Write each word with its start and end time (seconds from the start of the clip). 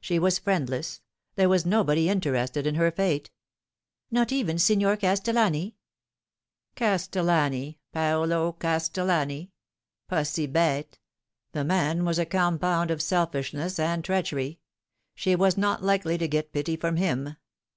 She 0.00 0.18
was 0.18 0.40
friendless 0.40 1.02
There 1.36 1.48
was 1.48 1.64
nobody 1.64 2.08
interested 2.08 2.66
in 2.66 2.74
her 2.74 2.90
fate 2.90 3.30
M 4.10 4.16
Not 4.16 4.32
even 4.32 4.58
Signer 4.58 4.96
Castellani 4.96 5.76
?""Castellani 6.74 7.78
Paolo 7.92 8.50
Castellani? 8.58 9.52
Pas 10.08 10.28
si 10.28 10.48
bete. 10.48 10.98
The 11.52 11.62
man 11.62 12.04
was 12.04 12.18
a 12.18 12.26
compound 12.26 12.90
of 12.90 13.00
selfishness 13.00 13.78
and 13.78 14.04
treachery. 14.04 14.58
She 15.14 15.36
was 15.36 15.56
not 15.56 15.80
likely 15.80 16.18
to 16.18 16.26
get 16.26 16.52
pity 16.52 16.74
from 16.74 16.96
him. 16.96 17.36